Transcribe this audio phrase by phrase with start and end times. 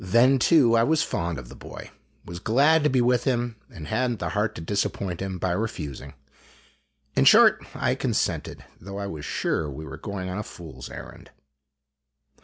[0.03, 1.91] Then, too, I was fond of the boy,
[2.25, 5.51] was glad to be with him, and had n't the heart to disappoint him by
[5.51, 6.15] refusing.
[7.15, 10.89] In short, I con sented, though I was sure we were going on a fool's
[10.89, 11.29] errand.